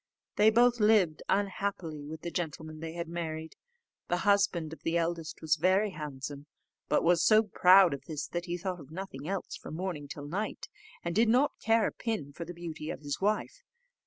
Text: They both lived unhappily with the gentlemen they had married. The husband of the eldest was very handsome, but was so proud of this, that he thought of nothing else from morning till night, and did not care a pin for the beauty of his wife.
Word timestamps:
They 0.35 0.49
both 0.49 0.79
lived 0.79 1.21
unhappily 1.29 2.07
with 2.07 2.21
the 2.21 2.31
gentlemen 2.31 2.79
they 2.79 2.93
had 2.93 3.07
married. 3.07 3.55
The 4.07 4.17
husband 4.25 4.73
of 4.73 4.81
the 4.81 4.97
eldest 4.97 5.43
was 5.43 5.57
very 5.57 5.91
handsome, 5.91 6.47
but 6.89 7.03
was 7.03 7.23
so 7.23 7.43
proud 7.43 7.93
of 7.93 8.05
this, 8.07 8.25
that 8.29 8.45
he 8.45 8.57
thought 8.57 8.79
of 8.79 8.89
nothing 8.89 9.27
else 9.27 9.55
from 9.57 9.75
morning 9.75 10.07
till 10.07 10.25
night, 10.27 10.67
and 11.03 11.13
did 11.15 11.29
not 11.29 11.59
care 11.59 11.85
a 11.85 11.91
pin 11.91 12.33
for 12.33 12.45
the 12.45 12.53
beauty 12.55 12.89
of 12.89 13.01
his 13.01 13.21
wife. 13.21 13.61